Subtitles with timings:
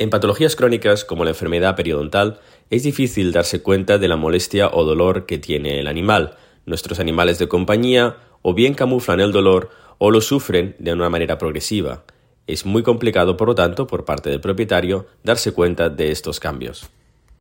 [0.00, 4.82] En patologías crónicas como la enfermedad periodontal es difícil darse cuenta de la molestia o
[4.82, 6.38] dolor que tiene el animal.
[6.64, 9.68] Nuestros animales de compañía o bien camuflan el dolor
[9.98, 12.04] o lo sufren de una manera progresiva.
[12.46, 16.88] Es muy complicado, por lo tanto, por parte del propietario darse cuenta de estos cambios.